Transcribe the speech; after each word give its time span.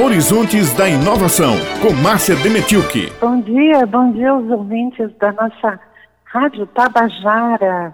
Horizontes 0.00 0.72
da 0.74 0.88
Inovação, 0.88 1.54
com 1.82 1.92
Márcia 1.92 2.36
Demetilke. 2.36 3.12
Bom 3.20 3.40
dia, 3.40 3.84
bom 3.84 4.12
dia 4.12 4.30
aos 4.30 4.48
ouvintes 4.48 5.10
da 5.18 5.32
nossa 5.32 5.80
Rádio 6.24 6.68
Tabajara. 6.68 7.92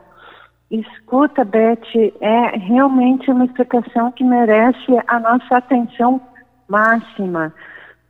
Escuta, 0.70 1.42
Beth, 1.46 2.12
é 2.20 2.58
realmente 2.58 3.30
uma 3.30 3.46
explicação 3.46 4.12
que 4.12 4.22
merece 4.22 4.92
a 5.06 5.18
nossa 5.18 5.56
atenção 5.56 6.20
máxima, 6.68 7.54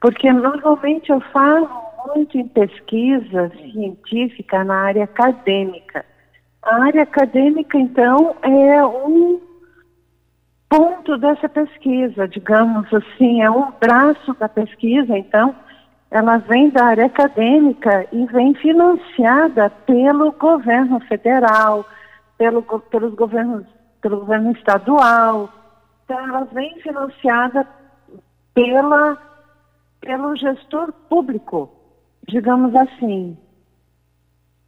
porque 0.00 0.32
normalmente 0.32 1.12
eu 1.12 1.20
falo 1.32 1.68
muito 2.16 2.36
em 2.36 2.48
pesquisa 2.48 3.52
científica 3.70 4.64
na 4.64 4.74
área 4.74 5.04
acadêmica. 5.04 6.04
A 6.64 6.82
área 6.82 7.04
acadêmica, 7.04 7.78
então, 7.78 8.34
é 8.42 8.84
um 8.84 9.40
ponto 10.76 11.16
dessa 11.18 11.48
pesquisa, 11.48 12.26
digamos 12.26 12.92
assim, 12.92 13.42
é 13.42 13.48
um 13.50 13.70
braço 13.80 14.34
da 14.34 14.48
pesquisa, 14.48 15.16
então, 15.16 15.54
ela 16.10 16.38
vem 16.38 16.68
da 16.70 16.86
área 16.86 17.06
acadêmica 17.06 18.08
e 18.10 18.26
vem 18.26 18.54
financiada 18.54 19.70
pelo 19.86 20.32
governo 20.32 20.98
federal, 21.00 21.86
pelo, 22.36 22.62
pelos 22.62 23.14
governos, 23.14 23.64
pelo 24.00 24.20
governo 24.20 24.50
estadual, 24.52 25.48
então 26.04 26.18
ela 26.18 26.44
vem 26.46 26.74
financiada 26.80 27.66
pela, 28.52 29.16
pelo 30.00 30.34
gestor 30.36 30.92
público, 31.08 31.70
digamos 32.26 32.74
assim. 32.74 33.38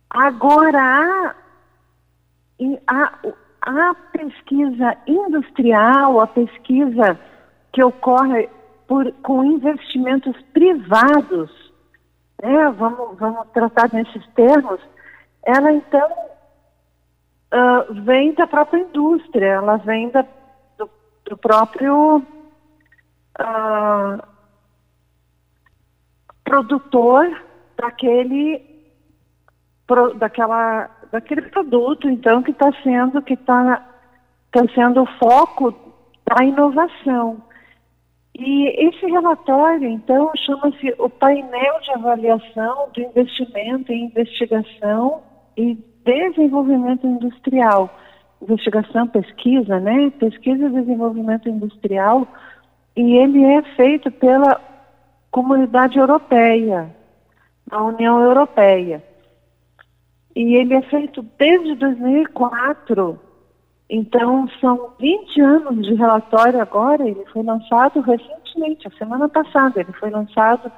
Agora, 0.09 0.81
a, 0.81 1.35
a, 2.87 3.13
a 3.67 3.95
pesquisa 4.13 4.97
industrial, 5.07 6.21
a 6.21 6.27
pesquisa 6.29 7.19
que 7.73 7.83
ocorre 7.83 8.49
por, 8.87 9.13
com 9.23 9.45
investimentos 9.45 10.41
privados, 10.53 11.51
né, 12.41 12.71
vamos, 12.79 13.19
vamos 13.19 13.49
tratar 13.49 13.93
nesses 13.93 14.25
termos, 14.35 14.81
ela 15.43 15.73
então 15.73 16.09
uh, 17.53 17.93
vem 18.05 18.33
da 18.35 18.47
própria 18.47 18.79
indústria, 18.79 19.47
ela 19.47 19.79
vem 19.79 20.11
da, 20.11 20.25
do, 20.79 20.89
do 21.25 21.37
próprio 21.37 22.19
uh, 22.19 24.23
produtor 26.45 27.43
daquele, 27.77 28.95
pro, 29.89 30.15
daquela, 30.15 30.89
daquele 31.11 31.43
produto, 31.43 32.09
então, 32.09 32.43
que 32.43 32.51
está 32.51 32.71
sendo, 32.83 33.23
que 33.23 33.35
está 33.35 33.87
tá 34.51 34.63
sendo 34.75 35.03
o 35.03 35.19
foco 35.19 35.75
da 36.27 36.45
inovação. 36.45 37.43
E 38.39 38.87
esse 38.87 39.07
relatório, 39.07 39.89
então, 39.89 40.31
chama-se 40.45 40.95
o 40.99 41.09
painel 41.09 41.81
de 41.81 41.91
avaliação 41.93 42.89
do 42.93 43.01
investimento 43.01 43.91
em 43.93 44.05
investigação 44.07 45.23
e 45.57 45.79
desenvolvimento 46.05 47.07
industrial. 47.07 47.89
Investigação, 48.43 49.09
pesquisa, 49.09 49.81
né? 49.81 50.11
Pesquisa 50.19 50.67
e 50.67 50.71
desenvolvimento 50.71 51.49
industrial. 51.49 52.29
E 52.95 53.17
ele 53.17 53.43
é 53.43 53.63
feito 53.75 54.11
pela 54.11 54.61
comunidade 55.31 55.99
europeia, 55.99 56.95
a 57.71 57.83
União 57.83 58.21
Europeia. 58.21 59.03
E 60.37 60.55
ele 60.55 60.75
é 60.75 60.83
feito 60.83 61.25
desde 61.39 61.75
2004. 61.77 63.19
Então, 63.89 64.47
são 64.61 64.91
20 65.01 65.41
anos 65.41 65.87
de 65.87 65.95
relatório 65.95 66.61
agora. 66.61 67.09
Ele 67.09 67.25
foi 67.33 67.43
lançado 67.43 68.01
recentemente, 68.03 68.87
a 68.87 68.99
semana 68.99 69.31
passada. 69.31 69.81
Ele 69.81 69.93
foi 69.95 70.11
lançado 70.11 70.71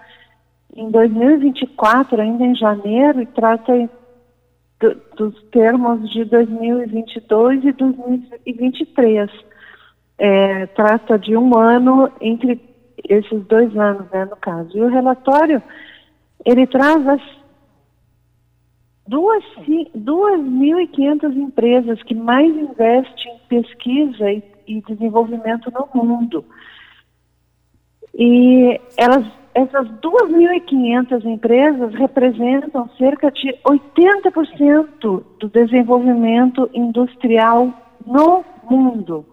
em 0.77 0.89
2024, 0.93 2.21
ainda 2.21 2.45
em 2.45 2.55
janeiro, 2.55 3.21
e 3.21 3.27
trata 3.27 3.91
do, 4.79 4.95
dos 5.17 5.43
termos 5.51 6.09
de 6.09 6.25
2022 6.27 7.65
e 7.65 7.73
2023. 7.73 9.29
É, 10.19 10.67
trata 10.67 11.19
de 11.19 11.37
um 11.37 11.59
ano 11.59 12.13
entre 12.21 12.61
esses 13.09 13.45
dois 13.47 13.77
anos, 13.77 14.09
né, 14.13 14.25
no 14.25 14.37
caso. 14.37 14.79
E 14.79 14.81
o 14.81 14.89
relatório, 14.89 15.61
ele 16.45 16.65
traz 16.69 17.05
as 17.09 17.39
2.500 19.09 21.37
empresas 21.37 22.03
que 22.03 22.15
mais 22.15 22.55
investem 22.55 23.33
em 23.33 23.39
pesquisa 23.49 24.31
e, 24.31 24.43
e 24.67 24.83
desenvolvimento 24.83 25.71
no 25.71 25.89
mundo. 25.95 26.45
E 28.15 28.79
elas 28.97 29.25
essas 29.59 29.89
2.500 30.01 31.25
empresas 31.25 31.93
representam 31.95 32.89
cerca 32.97 33.29
de 33.33 33.53
80% 33.67 35.25
do 35.41 35.49
desenvolvimento 35.49 36.71
industrial 36.73 37.73
no 38.07 38.45
mundo. 38.71 39.27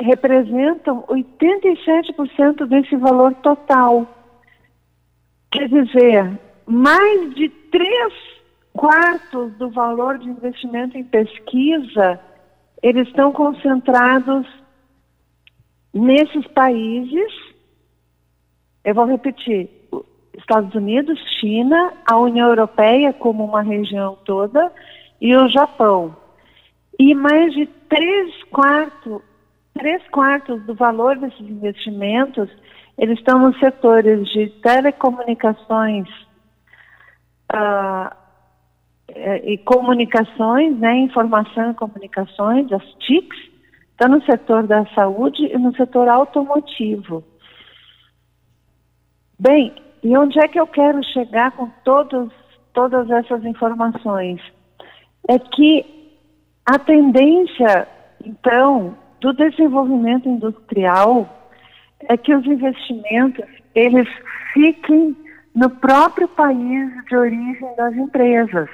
representam 0.02 1.04
87% 1.04 2.66
desse 2.66 2.96
valor 2.96 3.36
total. 3.36 4.08
Quer 5.52 5.70
dizer, 5.70 6.40
mais 6.66 7.36
de 7.36 7.50
três 7.50 8.14
quartos 8.74 9.54
do 9.54 9.70
valor 9.70 10.18
de 10.18 10.30
investimento 10.30 10.98
em 10.98 11.04
pesquisa, 11.04 12.20
eles 12.82 13.08
estão 13.08 13.32
concentrados 13.32 14.48
nesses 15.94 16.48
países. 16.48 17.32
Eu 18.84 18.96
vou 18.96 19.06
repetir: 19.06 19.70
Estados 20.44 20.76
Unidos, 20.76 21.20
China, 21.40 21.94
a 22.06 22.18
União 22.18 22.50
Europeia 22.50 23.14
como 23.14 23.44
uma 23.44 23.62
região 23.62 24.18
toda 24.26 24.72
e 25.20 25.36
o 25.36 25.48
Japão. 25.48 26.16
E 27.00 27.16
mais 27.16 27.54
de 27.54 27.66
três 27.90 28.44
quartos 28.46 29.22
três 29.74 30.08
quartos 30.10 30.64
do 30.66 30.76
valor 30.76 31.18
desses 31.18 31.42
investimentos 31.42 32.48
eles 32.98 33.18
estão 33.18 33.40
nos 33.40 33.60
setores 33.60 34.28
de 34.30 34.50
telecomunicações 34.62 36.08
uh, 37.52 38.16
e 39.44 39.58
comunicações, 39.60 40.78
né, 40.78 40.98
informação 40.98 41.72
e 41.72 41.74
comunicações, 41.74 42.72
as 42.72 42.84
TICs, 43.00 43.38
está 43.92 44.08
no 44.08 44.24
setor 44.26 44.68
da 44.68 44.86
saúde 44.94 45.44
e 45.46 45.58
no 45.58 45.76
setor 45.76 46.08
automotivo. 46.08 47.24
Bem, 49.40 49.74
e 50.04 50.18
onde 50.18 50.40
é 50.40 50.48
que 50.48 50.60
eu 50.60 50.68
quero 50.68 51.02
chegar 51.06 51.52
com 51.52 51.70
todos, 51.84 52.32
todas 52.74 53.10
essas 53.10 53.44
informações? 53.46 54.42
É 55.30 55.40
que 55.40 55.86
a 56.66 56.78
tendência, 56.78 57.88
então, 58.24 58.98
do 59.22 59.34
desenvolvimento 59.34 60.28
industrial 60.28 61.28
é 62.10 62.18
que 62.18 62.36
os 62.36 62.46
investimentos 62.46 63.46
eles 63.74 64.08
fiquem 64.54 65.16
no 65.56 65.70
próprio 65.70 66.28
país 66.28 67.06
de 67.06 67.16
origem 67.16 67.76
das 67.78 67.96
empresas, 67.96 68.70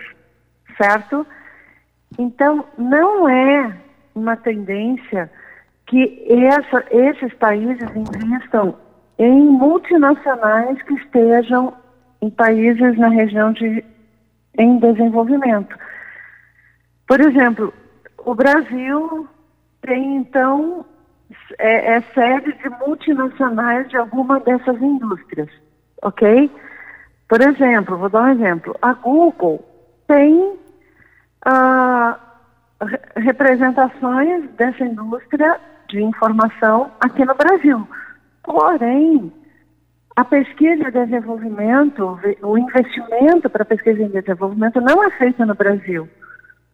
certo? 0.77 1.25
Então, 2.17 2.65
não 2.77 3.29
é 3.29 3.77
uma 4.15 4.35
tendência 4.35 5.29
que 5.85 6.25
essa, 6.27 6.85
esses 6.89 7.33
países 7.35 7.87
investam 7.95 8.75
em 9.19 9.41
multinacionais 9.41 10.81
que 10.83 10.93
estejam 10.93 11.73
em 12.21 12.29
países 12.29 12.97
na 12.97 13.09
região 13.09 13.51
de 13.51 13.83
em 14.57 14.79
desenvolvimento. 14.79 15.77
Por 17.07 17.19
exemplo, 17.19 17.73
o 18.17 18.33
Brasil 18.33 19.27
tem 19.81 20.17
então 20.17 20.85
é, 21.57 21.95
é 21.95 22.01
sede 22.13 22.53
de 22.53 22.69
multinacionais 22.69 23.87
de 23.89 23.97
alguma 23.97 24.39
dessas 24.39 24.81
indústrias, 24.81 25.49
ok? 26.01 26.49
Por 27.27 27.41
exemplo, 27.41 27.97
vou 27.97 28.09
dar 28.09 28.23
um 28.23 28.29
exemplo. 28.29 28.75
A 28.81 28.93
Google 28.93 29.63
tem 30.07 30.57
ah, 31.45 32.17
representações 33.15 34.49
dessa 34.51 34.83
indústria 34.83 35.59
de 35.87 36.01
informação 36.01 36.91
aqui 36.99 37.23
no 37.25 37.35
Brasil. 37.35 37.87
Porém, 38.49 39.31
a 40.15 40.25
pesquisa 40.25 40.87
e 40.87 40.91
desenvolvimento, 40.91 42.19
o 42.41 42.57
investimento 42.57 43.47
para 43.47 43.63
pesquisa 43.63 44.01
e 44.01 44.09
desenvolvimento 44.09 44.81
não 44.81 45.03
é 45.03 45.11
feito 45.11 45.45
no 45.45 45.53
Brasil. 45.53 46.09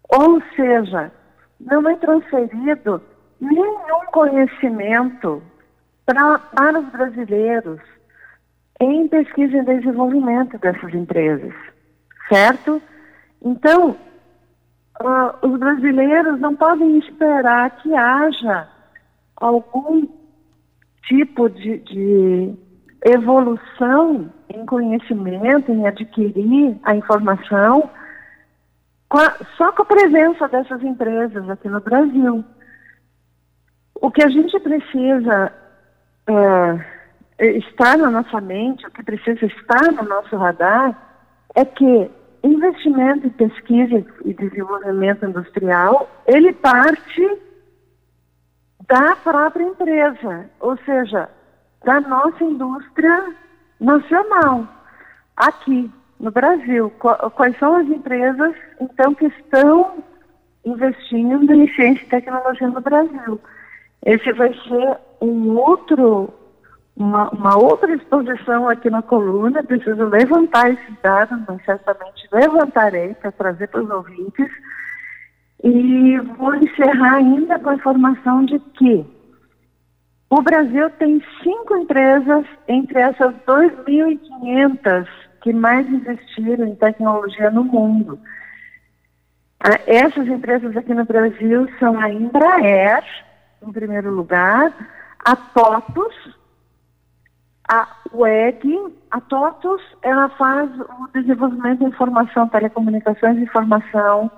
Ou 0.08 0.42
seja, 0.56 1.12
não 1.60 1.86
é 1.90 1.98
transferido 1.98 3.02
nenhum 3.42 4.06
conhecimento 4.14 5.44
pra, 6.06 6.40
para 6.40 6.80
os 6.80 6.88
brasileiros 6.88 7.82
em 8.80 9.10
pesquisa 9.10 9.58
e 9.58 9.66
desenvolvimento 9.66 10.58
dessas 10.58 10.94
empresas, 10.94 11.54
certo? 12.30 12.82
Então, 13.44 13.98
uh, 15.02 15.46
os 15.46 15.60
brasileiros 15.60 16.40
não 16.40 16.56
podem 16.56 17.00
esperar 17.00 17.70
que 17.82 17.94
haja 17.94 18.66
algum 19.36 20.08
tipo 21.08 21.50
de, 21.50 21.80
de 21.80 22.54
evolução 23.04 24.32
em 24.50 24.66
conhecimento, 24.66 25.72
em 25.72 25.88
adquirir 25.88 26.78
a 26.84 26.96
informação, 26.96 27.90
com 29.08 29.20
a, 29.20 29.32
só 29.58 29.72
com 29.72 29.84
a 29.84 29.86
presença 29.86 30.48
dessas 30.48 30.82
empresas 30.84 31.50
aqui 31.50 31.70
no 31.70 31.80
Brasil. 31.80 32.44
O 34.02 34.12
que 34.12 34.24
a 34.24 34.30
gente 34.30 34.60
precisa 34.60 35.54
é, 37.38 37.48
estar 37.58 37.98
na 37.98 38.10
nossa 38.10 38.42
mente, 38.42 38.86
o 38.88 38.92
que 38.92 39.04
precisa 39.04 39.46
estar 39.46 39.92
no 39.92 40.04
nosso 40.04 40.36
radar, 40.36 41.00
é 41.56 41.64
que 41.64 42.10
investimento 42.44 43.28
em 43.28 43.32
pesquisa 43.32 44.06
e 44.24 44.34
desenvolvimento 44.34 45.26
industrial, 45.26 46.10
ele 46.28 46.54
parte 46.54 47.42
da 48.88 49.16
própria 49.18 49.64
empresa, 49.64 50.50
ou 50.60 50.78
seja, 50.78 51.30
da 51.84 52.02
nossa 52.02 52.44
indústria 52.44 53.34
nacional, 53.80 54.68
aqui 55.36 55.92
no 56.20 56.32
Brasil. 56.32 56.92
Quais 57.36 57.58
são 57.58 57.76
as 57.76 57.88
empresas, 57.88 58.56
então, 58.80 59.14
que 59.14 59.26
estão 59.26 60.04
investindo 60.66 61.54
em 61.54 61.68
ciência 61.74 62.04
e 62.04 62.10
tecnologia 62.10 62.68
no 62.68 62.82
Brasil? 62.82 63.40
Esse 64.06 64.32
vai 64.34 64.54
ser 64.54 64.98
um 65.22 65.58
outro, 65.58 66.34
uma, 66.96 67.30
uma 67.30 67.58
outra 67.58 67.94
exposição 67.94 68.70
aqui 68.70 68.90
na 68.90 69.02
coluna. 69.02 69.64
Preciso 69.64 70.06
levantar 70.06 70.72
esses 70.72 70.96
dados, 71.02 71.40
mas 71.48 71.64
certamente 71.66 72.28
levantarei 72.32 73.14
para 73.16 73.32
trazer 73.32 73.68
para 73.68 73.82
os 73.82 73.90
ouvintes. 73.90 74.52
E 75.66 76.20
vou 76.38 76.54
encerrar 76.54 77.16
ainda 77.16 77.58
com 77.58 77.72
a 77.72 77.74
informação 77.74 78.46
de 78.46 78.60
que 78.60 79.04
o 80.30 80.40
Brasil 80.44 80.92
tem 80.92 81.20
cinco 81.42 81.76
empresas 81.78 82.46
entre 82.68 83.00
essas 83.00 83.34
2.500 83.48 85.08
que 85.42 85.52
mais 85.52 85.88
investiram 85.88 86.68
em 86.68 86.76
tecnologia 86.76 87.50
no 87.50 87.64
mundo. 87.64 88.20
Ah, 89.60 89.80
essas 89.88 90.28
empresas 90.28 90.78
aqui 90.78 90.94
no 90.94 91.04
Brasil 91.04 91.68
são 91.80 92.00
a 92.00 92.12
Embraer, 92.12 93.04
em 93.68 93.72
primeiro 93.72 94.12
lugar, 94.12 94.72
a 95.18 95.36
TOTUS, 95.36 96.38
a 97.68 97.88
WEG. 98.14 98.94
A 99.10 99.20
TOTUS, 99.20 99.82
ela 100.04 100.30
faz 100.30 100.70
o 100.80 101.08
desenvolvimento 101.12 101.80
de 101.80 101.86
informação, 101.86 102.48
telecomunicações, 102.50 103.40
informação 103.40 104.30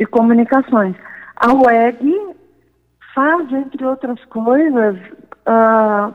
e 0.00 0.06
comunicações. 0.06 0.96
A 1.36 1.52
WEG 1.52 2.34
faz, 3.14 3.52
entre 3.52 3.84
outras 3.84 4.24
coisas, 4.24 4.96
uh, 5.46 6.14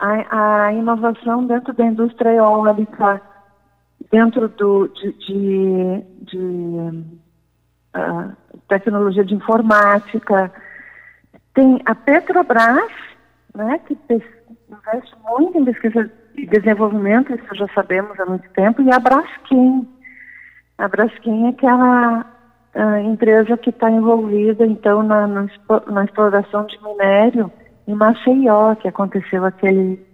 a, 0.00 0.66
a, 0.66 0.72
inovação 0.72 1.46
dentro 1.46 1.72
da 1.72 1.86
indústria 1.86 2.30
eólica, 2.30 3.22
dentro 4.10 4.48
do, 4.48 4.88
de, 4.88 5.12
de, 5.12 6.04
de 6.22 6.38
uh, 7.96 8.36
tecnologia 8.68 9.24
de 9.24 9.34
informática. 9.34 10.52
Tem 11.54 11.80
a 11.86 11.94
Petrobras, 11.94 12.90
né, 13.54 13.78
que 13.86 13.96
investe 14.68 15.14
muito 15.22 15.58
em 15.58 15.64
pesquisa 15.64 16.10
e 16.34 16.44
desenvolvimento, 16.46 17.32
isso 17.32 17.54
já 17.54 17.68
sabemos 17.68 18.18
há 18.18 18.26
muito 18.26 18.50
tempo, 18.50 18.82
e 18.82 18.92
a 18.92 18.98
Braskem. 18.98 19.93
A 20.78 20.88
Braskem 20.88 21.46
é 21.46 21.48
aquela 21.50 22.26
a 22.74 23.00
empresa 23.00 23.56
que 23.56 23.70
está 23.70 23.88
envolvida, 23.88 24.66
então, 24.66 25.02
na, 25.02 25.26
na, 25.28 26.04
exploração 26.04 26.66
de 26.66 26.76
minério 26.82 27.50
em 27.86 27.94
Maceió, 27.94 28.74
que 28.74 28.88
aconteceu 28.88 29.44
aquele 29.44 30.04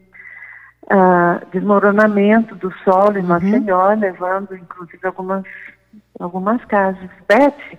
uh, 0.84 1.46
desmoronamento 1.52 2.54
do 2.56 2.70
solo 2.84 3.16
em 3.16 3.22
uhum. 3.22 3.28
Maceió, 3.28 3.88
uhum. 3.88 3.98
levando, 3.98 4.54
inclusive, 4.54 5.06
algumas, 5.06 5.44
algumas 6.18 6.62
casas. 6.66 7.08
Beth, 7.26 7.78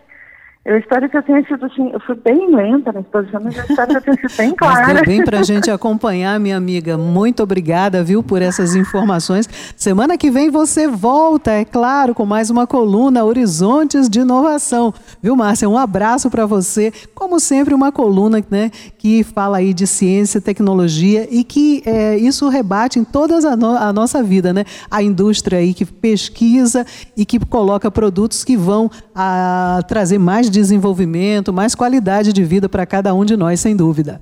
eu 0.63 0.77
espero 0.77 1.09
que 1.09 1.17
eu 1.17 1.23
tenha 1.23 1.43
sido 1.47 1.65
assim, 1.65 1.89
eu 1.91 1.99
fui 2.01 2.15
bem 2.23 2.55
lenta 2.55 2.91
na 2.91 2.99
exposição, 2.99 3.41
mas 3.43 3.57
eu 3.57 3.63
espero 3.63 3.87
que 3.87 3.97
eu 3.97 4.01
tenha 4.01 4.17
sido 4.17 4.37
bem 4.37 4.51
clara. 4.55 4.93
Mas 4.93 5.01
bem 5.07 5.23
para 5.23 5.39
a 5.39 5.43
gente 5.43 5.71
acompanhar, 5.71 6.39
minha 6.39 6.55
amiga. 6.55 6.99
Muito 6.99 7.41
obrigada, 7.41 8.03
viu, 8.03 8.21
por 8.21 8.43
essas 8.43 8.75
informações. 8.75 9.49
Semana 9.75 10.19
que 10.19 10.29
vem 10.29 10.51
você 10.51 10.87
volta, 10.87 11.49
é 11.49 11.65
claro, 11.65 12.13
com 12.13 12.27
mais 12.27 12.51
uma 12.51 12.67
coluna 12.67 13.23
Horizontes 13.23 14.07
de 14.07 14.19
Inovação. 14.19 14.93
Viu, 15.19 15.35
Márcia? 15.35 15.67
Um 15.67 15.79
abraço 15.79 16.29
para 16.29 16.45
você. 16.45 16.93
Como 17.15 17.39
sempre, 17.39 17.73
uma 17.73 17.91
coluna 17.91 18.43
né, 18.51 18.69
que 18.99 19.23
fala 19.23 19.57
aí 19.57 19.73
de 19.73 19.87
ciência, 19.87 20.39
tecnologia 20.39 21.27
e 21.31 21.43
que 21.43 21.81
é, 21.87 22.17
isso 22.17 22.47
rebate 22.49 22.99
em 22.99 23.03
toda 23.03 23.35
a, 23.49 23.55
no 23.55 23.71
a 23.71 23.91
nossa 23.91 24.21
vida, 24.21 24.53
né? 24.53 24.63
A 24.91 25.01
indústria 25.01 25.57
aí 25.57 25.73
que 25.73 25.85
pesquisa 25.85 26.85
e 27.17 27.25
que 27.25 27.39
coloca 27.39 27.89
produtos 27.89 28.43
que 28.43 28.55
vão 28.55 28.91
a, 29.15 29.79
trazer 29.87 30.19
mais 30.19 30.50
desenvolvimento, 30.51 31.53
mais 31.53 31.73
qualidade 31.73 32.33
de 32.33 32.43
vida 32.43 32.67
para 32.69 32.85
cada 32.85 33.13
um 33.13 33.25
de 33.25 33.35
nós, 33.35 33.59
sem 33.59 33.75
dúvida. 33.75 34.21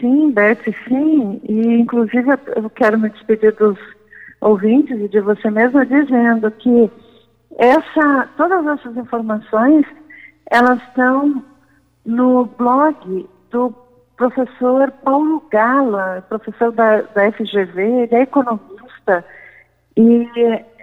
Sim, 0.00 0.30
Beth, 0.32 0.64
sim. 0.88 1.40
E, 1.48 1.80
inclusive, 1.80 2.30
eu 2.56 2.68
quero 2.70 2.98
me 2.98 3.10
despedir 3.10 3.54
dos 3.54 3.78
ouvintes 4.40 4.98
e 4.98 5.08
de 5.08 5.20
você 5.20 5.50
mesma 5.50 5.84
dizendo 5.84 6.50
que 6.50 6.90
essa, 7.58 8.28
todas 8.36 8.66
essas 8.66 8.96
informações, 8.96 9.84
elas 10.50 10.80
estão 10.82 11.44
no 12.04 12.46
blog 12.46 13.28
do 13.50 13.74
professor 14.16 14.90
Paulo 15.02 15.42
Gala, 15.50 16.24
professor 16.28 16.72
da, 16.72 17.02
da 17.02 17.32
FGV, 17.32 17.82
ele 17.82 18.14
é 18.14 18.22
economista, 18.22 19.24
e 19.96 20.28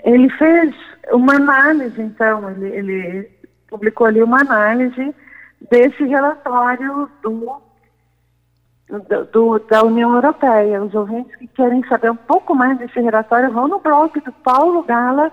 ele 0.04 0.30
fez 0.32 0.76
uma 1.12 1.36
análise, 1.36 2.02
então, 2.02 2.50
ele, 2.52 2.68
ele 2.68 3.30
publicou 3.70 4.08
ali 4.08 4.24
uma 4.24 4.42
análise 4.42 5.16
desse 5.70 6.04
relatório 6.04 7.10
do, 7.22 7.62
do, 9.32 9.60
da 9.60 9.84
União 9.84 10.14
Europeia. 10.14 10.84
Os 10.84 10.94
ouvintes 10.94 11.36
que 11.36 11.48
querem 11.48 11.86
saber 11.88 12.12
um 12.12 12.16
pouco 12.16 12.56
mais 12.56 12.78
desse 12.78 13.00
relatório 13.00 13.52
vão 13.52 13.68
no 13.68 13.80
blog 13.80 14.20
do 14.22 14.32
Paulo 14.32 14.84
Gala 14.84 15.32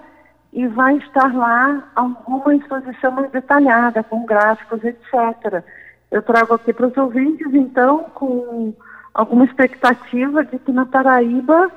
e 0.53 0.67
vai 0.69 0.97
estar 0.99 1.35
lá 1.35 1.83
alguma 1.97 2.55
exposição 2.55 3.11
mais 3.11 3.31
detalhada, 3.31 4.03
com 4.05 4.25
gráficos, 4.25 4.83
etc. 4.85 5.65
Eu 6.11 6.23
trago 6.23 6.55
aqui 6.55 6.73
para 6.73 6.87
os 6.87 6.97
ouvintes, 6.97 7.53
então, 7.53 8.05
com 8.15 8.73
alguma 9.13 9.45
expectativa 9.45 10.45
de 10.45 10.59
que 10.61 10.71
na 10.71 10.87
Paraíba 10.87 11.71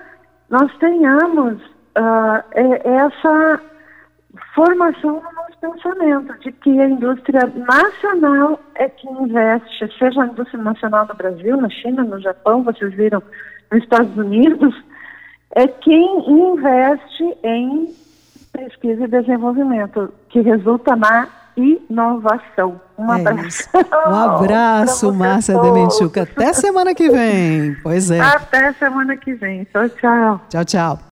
nós 0.49 0.71
tenhamos 0.77 1.59
uh, 1.63 2.43
essa 2.53 3.61
formação 4.53 5.21
pensamento 5.59 6.37
de 6.39 6.51
que 6.51 6.79
a 6.79 6.89
indústria 6.89 7.51
nacional 7.55 8.59
é 8.75 8.87
que 8.89 9.07
investe, 9.07 9.97
seja 9.97 10.23
a 10.23 10.27
indústria 10.27 10.61
nacional 10.61 11.07
no 11.07 11.15
Brasil, 11.15 11.57
na 11.57 11.69
China, 11.69 12.03
no 12.03 12.19
Japão, 12.19 12.63
vocês 12.63 12.93
viram, 12.93 13.21
nos 13.71 13.83
Estados 13.83 14.15
Unidos, 14.15 14.73
é 15.55 15.67
quem 15.67 16.29
investe 16.29 17.37
em 17.43 17.93
pesquisa 18.51 19.03
e 19.03 19.07
desenvolvimento, 19.07 20.13
que 20.29 20.41
resulta 20.41 20.95
na 20.95 21.27
inovação. 21.55 22.79
Um 22.97 23.11
é 23.13 23.21
abraço. 23.21 23.69
Um 24.07 24.15
abraço, 24.15 25.13
Márcia 25.13 25.59
Dementiuca. 25.59 26.23
Até 26.23 26.53
semana 26.53 26.93
que 26.93 27.09
vem. 27.09 27.75
Pois 27.81 28.09
é. 28.11 28.19
Até 28.19 28.73
semana 28.73 29.17
que 29.17 29.33
vem. 29.33 29.63
Tchau, 29.65 29.89
tchau. 29.89 30.41
Tchau, 30.49 30.65
tchau. 30.65 30.99